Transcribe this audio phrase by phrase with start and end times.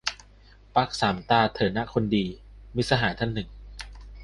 [0.75, 2.25] "ปลั๊กสามตา เถอะนะคนดี"-
[2.75, 3.49] มิตรสหายท่านหนึ่ง